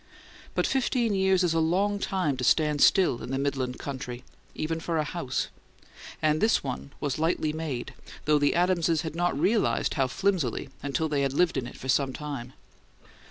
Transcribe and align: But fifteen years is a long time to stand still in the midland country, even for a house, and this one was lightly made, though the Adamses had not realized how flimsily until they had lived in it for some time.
But 0.55 0.65
fifteen 0.65 1.13
years 1.13 1.43
is 1.43 1.53
a 1.53 1.59
long 1.59 1.99
time 1.99 2.35
to 2.37 2.43
stand 2.43 2.81
still 2.81 3.21
in 3.21 3.29
the 3.29 3.37
midland 3.37 3.77
country, 3.77 4.23
even 4.55 4.79
for 4.79 4.97
a 4.97 5.03
house, 5.03 5.49
and 6.23 6.41
this 6.41 6.63
one 6.63 6.91
was 6.99 7.19
lightly 7.19 7.53
made, 7.53 7.93
though 8.25 8.39
the 8.39 8.55
Adamses 8.55 9.03
had 9.03 9.15
not 9.15 9.39
realized 9.39 9.93
how 9.93 10.07
flimsily 10.07 10.69
until 10.81 11.07
they 11.07 11.21
had 11.21 11.33
lived 11.33 11.55
in 11.55 11.67
it 11.67 11.77
for 11.77 11.87
some 11.87 12.13
time. 12.13 12.53